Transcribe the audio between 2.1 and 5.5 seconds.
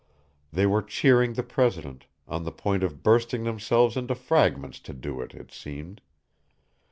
on the point of bursting themselves into fragments to do it,